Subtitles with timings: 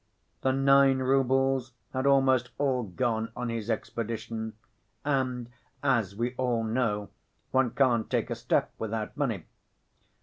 [0.41, 4.53] The nine roubles had almost all gone on his expedition.
[5.05, 5.51] And,
[5.83, 7.09] as we all know,
[7.51, 9.45] one can't take a step without money.